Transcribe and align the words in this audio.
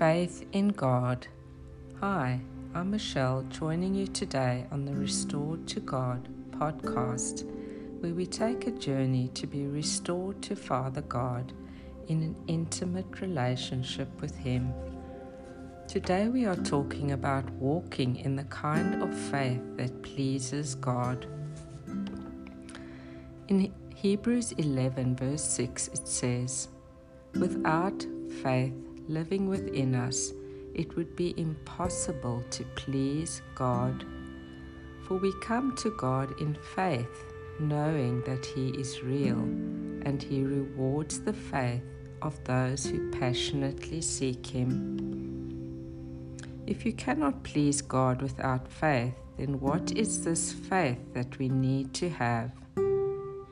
Faith 0.00 0.46
in 0.52 0.68
God. 0.68 1.26
Hi, 2.00 2.40
I'm 2.74 2.90
Michelle, 2.90 3.42
joining 3.50 3.94
you 3.94 4.06
today 4.06 4.64
on 4.70 4.86
the 4.86 4.94
Restored 4.94 5.68
to 5.68 5.80
God 5.80 6.26
podcast, 6.52 7.44
where 8.00 8.14
we 8.14 8.24
take 8.24 8.66
a 8.66 8.70
journey 8.70 9.28
to 9.34 9.46
be 9.46 9.66
restored 9.66 10.40
to 10.40 10.56
Father 10.56 11.02
God 11.02 11.52
in 12.08 12.22
an 12.22 12.34
intimate 12.46 13.20
relationship 13.20 14.08
with 14.22 14.34
Him. 14.34 14.72
Today 15.86 16.28
we 16.28 16.46
are 16.46 16.56
talking 16.56 17.12
about 17.12 17.50
walking 17.50 18.16
in 18.16 18.36
the 18.36 18.44
kind 18.44 19.02
of 19.02 19.14
faith 19.14 19.60
that 19.76 20.02
pleases 20.02 20.76
God. 20.76 21.26
In 23.48 23.70
Hebrews 23.94 24.52
11, 24.52 25.16
verse 25.16 25.44
6, 25.44 25.88
it 25.88 26.08
says, 26.08 26.68
Without 27.34 28.06
faith 28.42 28.72
living 29.10 29.48
within 29.48 29.94
us, 29.94 30.32
it 30.74 30.96
would 30.96 31.14
be 31.16 31.34
impossible 31.36 32.44
to 32.50 32.64
please 32.76 33.42
God. 33.54 34.04
For 35.02 35.16
we 35.16 35.32
come 35.40 35.74
to 35.76 35.90
God 35.98 36.40
in 36.40 36.56
faith, 36.74 37.24
knowing 37.58 38.22
that 38.22 38.46
He 38.46 38.68
is 38.70 39.02
real 39.02 39.40
and 40.06 40.22
He 40.22 40.44
rewards 40.44 41.20
the 41.20 41.32
faith 41.32 41.82
of 42.22 42.42
those 42.44 42.86
who 42.86 43.10
passionately 43.10 44.00
seek 44.00 44.46
Him. 44.46 45.20
If 46.66 46.86
you 46.86 46.92
cannot 46.92 47.42
please 47.42 47.82
God 47.82 48.22
without 48.22 48.70
faith, 48.70 49.14
then 49.36 49.58
what 49.58 49.90
is 49.92 50.24
this 50.24 50.52
faith 50.52 51.00
that 51.14 51.38
we 51.38 51.48
need 51.48 51.92
to 51.94 52.08
have? 52.10 52.52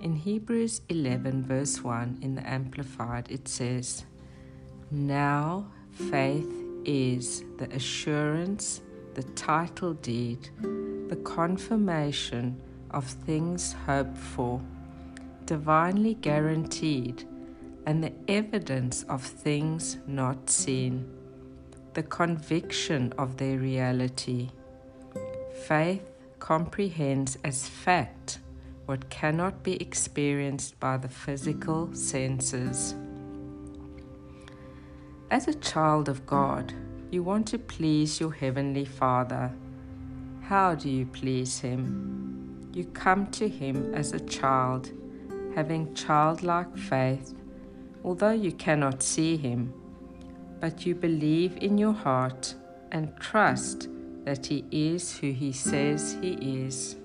In 0.01 0.15
Hebrews 0.15 0.83
11, 0.89 1.45
verse 1.45 1.83
1 1.83 2.19
in 2.23 2.37
the 2.37 2.49
Amplified, 2.49 3.27
it 3.31 3.49
says, 3.49 4.05
Now 4.91 5.67
faith 5.91 6.51
is 6.87 7.45
the 7.59 7.71
assurance, 7.75 8.81
the 9.13 9.23
title 9.23 9.93
deed, 9.93 10.49
the 11.09 11.21
confirmation 11.25 12.63
of 12.91 13.05
things 13.05 13.75
hoped 13.85 14.17
for, 14.17 14.63
divinely 15.45 16.15
guaranteed, 16.15 17.29
and 17.85 18.03
the 18.03 18.13
evidence 18.29 19.03
of 19.05 19.23
things 19.23 19.99
not 20.07 20.49
seen, 20.49 21.07
the 21.93 22.03
conviction 22.03 23.13
of 23.19 23.37
their 23.37 23.59
reality. 23.59 24.49
Faith 25.67 26.09
comprehends 26.39 27.37
as 27.45 27.69
fact 27.69 28.39
what 28.87 29.11
cannot 29.11 29.63
be 29.63 29.75
experienced 29.83 30.81
by 30.81 30.97
the 30.97 31.11
physical 31.11 31.93
senses. 31.93 32.95
As 35.31 35.47
a 35.47 35.53
child 35.53 36.09
of 36.09 36.25
God, 36.25 36.73
you 37.11 37.23
want 37.23 37.47
to 37.49 37.59
please 37.59 38.19
your 38.19 38.33
Heavenly 38.33 38.87
Father. 38.87 39.53
How 40.41 40.75
do 40.75 40.89
you 40.89 41.05
please 41.05 41.59
Him? 41.59 42.71
You 42.73 42.87
come 42.87 43.27
to 43.33 43.47
Him 43.47 43.95
as 43.95 44.15
a 44.15 44.21
child, 44.21 44.91
having 45.55 45.93
childlike 45.93 46.75
faith, 46.79 47.35
although 48.05 48.33
you 48.33 48.53
cannot 48.53 49.03
see 49.03 49.37
Him, 49.37 49.75
but 50.61 50.87
you 50.87 50.95
believe 50.95 51.59
in 51.59 51.77
your 51.77 51.93
heart 51.93 52.55
and 52.91 53.15
trust 53.21 53.89
that 54.25 54.47
He 54.47 54.65
is 54.71 55.19
who 55.19 55.33
He 55.33 55.53
says 55.53 56.17
He 56.23 56.63
is. 56.63 56.97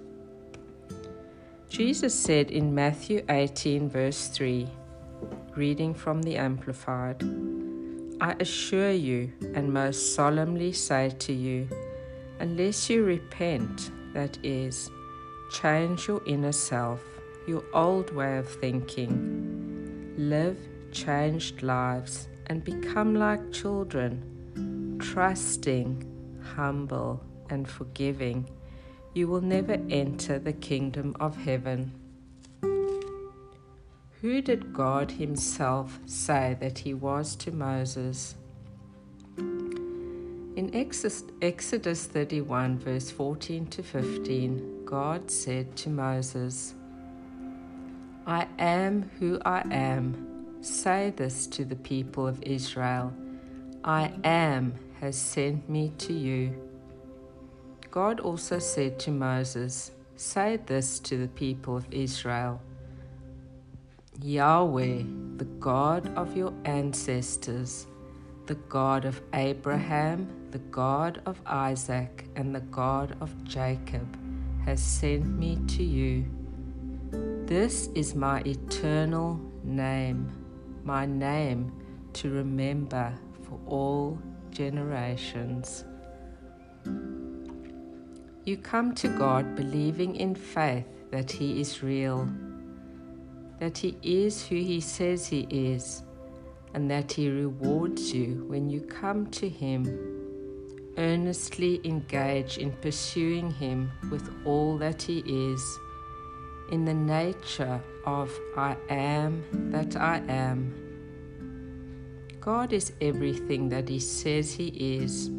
Jesus 1.67 2.17
said 2.17 2.51
in 2.51 2.73
Matthew 2.73 3.25
18, 3.27 3.89
verse 3.89 4.27
3, 4.29 4.69
reading 5.57 5.93
from 5.93 6.21
the 6.21 6.37
Amplified, 6.37 7.21
I 8.23 8.37
assure 8.39 8.93
you 8.93 9.33
and 9.53 9.73
most 9.73 10.15
solemnly 10.15 10.71
say 10.71 11.09
to 11.19 11.33
you, 11.33 11.67
unless 12.39 12.89
you 12.89 13.03
repent, 13.03 13.91
that 14.13 14.37
is, 14.43 14.89
change 15.51 16.07
your 16.07 16.21
inner 16.25 16.53
self, 16.53 17.03
your 17.49 17.65
old 17.73 18.15
way 18.15 18.37
of 18.37 18.47
thinking, 18.47 20.13
live 20.17 20.57
changed 20.93 21.63
lives, 21.63 22.29
and 22.47 22.63
become 22.63 23.13
like 23.13 23.51
children, 23.51 24.97
trusting, 25.01 26.09
humble, 26.55 27.21
and 27.49 27.67
forgiving 27.67 28.49
you 29.13 29.27
will 29.27 29.41
never 29.41 29.77
enter 29.89 30.39
the 30.39 30.53
kingdom 30.53 31.13
of 31.19 31.35
heaven. 31.35 32.02
Who 34.23 34.41
did 34.41 34.71
God 34.71 35.11
Himself 35.11 35.99
say 36.05 36.55
that 36.61 36.79
He 36.79 36.93
was 36.93 37.35
to 37.35 37.51
Moses? 37.51 38.35
In 39.37 40.71
Exodus 40.73 42.05
31, 42.05 42.79
verse 42.79 43.11
14 43.11 43.67
to 43.67 43.83
15, 43.83 44.85
God 44.85 45.29
said 45.29 45.75
to 45.75 45.89
Moses, 45.89 46.73
I 48.25 48.47
am 48.59 49.11
who 49.19 49.41
I 49.45 49.61
am. 49.69 50.55
Say 50.61 51.11
this 51.17 51.45
to 51.47 51.65
the 51.65 51.75
people 51.75 52.25
of 52.25 52.41
Israel 52.43 53.13
I 53.83 54.13
am 54.23 54.73
has 55.01 55.17
sent 55.17 55.69
me 55.69 55.91
to 55.97 56.13
you. 56.13 56.55
God 57.91 58.21
also 58.21 58.57
said 58.59 58.99
to 58.99 59.11
Moses, 59.11 59.91
Say 60.15 60.61
this 60.65 60.99
to 60.99 61.17
the 61.17 61.27
people 61.27 61.75
of 61.75 61.91
Israel 61.91 62.61
Yahweh, 64.21 65.03
the 65.37 65.45
God 65.59 66.15
of 66.15 66.37
your 66.37 66.53
ancestors, 66.65 67.87
the 68.45 68.55
God 68.55 69.05
of 69.05 69.21
Abraham, 69.33 70.27
the 70.51 70.59
God 70.59 71.21
of 71.25 71.41
Isaac, 71.45 72.25
and 72.35 72.53
the 72.53 72.61
God 72.61 73.17
of 73.21 73.43
Jacob, 73.43 74.17
has 74.65 74.81
sent 74.81 75.25
me 75.25 75.57
to 75.67 75.83
you. 75.83 76.25
This 77.45 77.89
is 77.95 78.15
my 78.15 78.41
eternal 78.45 79.39
name, 79.63 80.31
my 80.83 81.05
name 81.05 81.73
to 82.13 82.29
remember 82.29 83.13
for 83.41 83.59
all 83.65 84.19
generations. 84.51 85.83
You 88.45 88.57
come 88.57 88.93
to 88.95 89.07
God 89.07 89.55
believing 89.55 90.15
in 90.15 90.35
faith 90.35 90.85
that 91.11 91.31
He 91.31 91.59
is 91.61 91.81
real, 91.81 92.29
that 93.59 93.77
He 93.77 93.97
is 94.01 94.45
who 94.45 94.55
He 94.55 94.79
says 94.79 95.27
He 95.27 95.47
is, 95.49 96.03
and 96.73 96.89
that 96.89 97.11
He 97.11 97.29
rewards 97.29 98.13
you 98.13 98.45
when 98.47 98.69
you 98.69 98.81
come 98.81 99.27
to 99.31 99.49
Him. 99.49 99.83
Earnestly 100.97 101.81
engage 101.83 102.57
in 102.57 102.71
pursuing 102.71 103.51
Him 103.51 103.91
with 104.11 104.29
all 104.45 104.77
that 104.77 105.01
He 105.01 105.19
is, 105.19 105.79
in 106.71 106.85
the 106.85 106.93
nature 106.93 107.81
of 108.05 108.31
I 108.57 108.75
am 108.89 109.43
that 109.71 109.95
I 109.95 110.21
am. 110.27 110.79
God 112.39 112.73
is 112.73 112.93
everything 113.01 113.69
that 113.69 113.87
He 113.89 113.99
says 113.99 114.53
He 114.53 114.67
is 114.67 115.31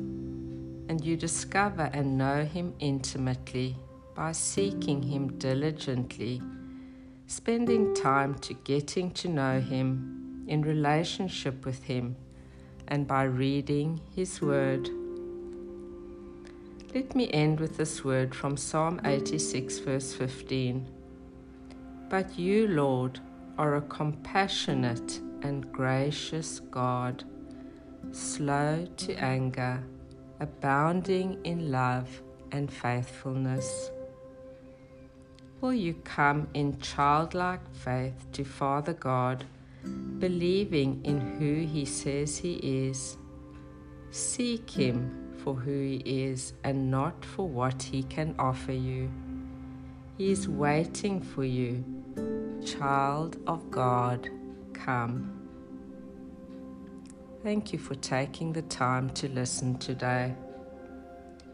and 0.88 1.04
you 1.04 1.16
discover 1.16 1.90
and 1.92 2.18
know 2.18 2.44
Him 2.44 2.74
intimately 2.78 3.76
by 4.14 4.32
seeking 4.32 5.02
Him 5.02 5.38
diligently, 5.38 6.40
spending 7.26 7.94
time 7.94 8.34
to 8.36 8.54
getting 8.54 9.10
to 9.12 9.28
know 9.28 9.60
Him 9.60 10.44
in 10.46 10.62
relationship 10.62 11.64
with 11.64 11.84
Him, 11.84 12.16
and 12.88 13.06
by 13.06 13.24
reading 13.24 14.00
His 14.14 14.40
Word. 14.40 14.88
Let 16.94 17.16
me 17.16 17.30
end 17.32 17.58
with 17.58 17.76
this 17.76 18.04
word 18.04 18.34
from 18.34 18.56
Psalm 18.56 19.00
86, 19.04 19.78
verse 19.78 20.14
15. 20.14 20.86
But 22.08 22.38
you, 22.38 22.68
Lord, 22.68 23.18
are 23.58 23.76
a 23.76 23.80
compassionate 23.80 25.20
and 25.42 25.72
gracious 25.72 26.60
God, 26.60 27.24
slow 28.12 28.86
to 28.98 29.14
anger 29.14 29.82
abounding 30.40 31.38
in 31.44 31.70
love 31.70 32.22
and 32.52 32.70
faithfulness. 32.72 33.90
Will 35.60 35.72
you 35.72 35.94
come 36.04 36.48
in 36.52 36.78
childlike 36.80 37.74
faith 37.74 38.26
to 38.32 38.44
Father 38.44 38.92
God, 38.92 39.44
believing 40.18 41.00
in 41.04 41.20
who 41.38 41.66
He 41.66 41.84
says 41.84 42.36
He 42.36 42.54
is? 42.88 43.16
Seek 44.10 44.68
Him 44.68 45.32
for 45.42 45.54
who 45.54 45.80
He 45.80 46.02
is 46.04 46.52
and 46.64 46.90
not 46.90 47.24
for 47.24 47.48
what 47.48 47.82
He 47.82 48.02
can 48.02 48.34
offer 48.38 48.72
you. 48.72 49.10
He 50.18 50.30
is 50.30 50.48
waiting 50.48 51.20
for 51.20 51.44
you. 51.44 51.84
Child 52.64 53.38
of 53.46 53.70
God, 53.70 54.28
come. 54.72 55.40
Thank 57.42 57.72
you 57.72 57.78
for 57.78 57.94
taking 57.94 58.52
the 58.52 58.62
time 58.62 59.10
to 59.10 59.28
listen 59.28 59.76
today. 59.78 60.34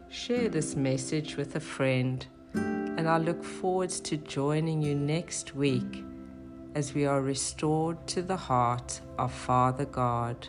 Share 0.09 0.47
this 0.47 0.75
message 0.75 1.35
with 1.35 1.55
a 1.55 1.59
friend, 1.59 2.25
and 2.53 3.07
I 3.07 3.17
look 3.17 3.43
forward 3.43 3.89
to 3.89 4.17
joining 4.17 4.81
you 4.81 4.95
next 4.95 5.55
week 5.55 6.03
as 6.75 6.93
we 6.93 7.05
are 7.05 7.21
restored 7.21 8.07
to 8.07 8.21
the 8.21 8.37
heart 8.37 9.01
of 9.17 9.33
Father 9.33 9.85
God. 9.85 10.47